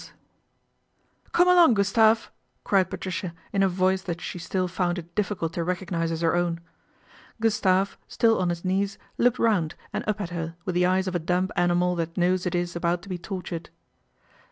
[0.03, 2.31] THE AIR RAID 267" Come along, Gustave,"
[2.63, 6.35] cried Patricia in a voice that she still found it difficult to recognise as her
[6.35, 6.59] own.
[7.39, 11.13] Gustave, still on his knees, looked round and up at her with the eyes of
[11.13, 13.69] a dumb animal that knows it is about to be tortured.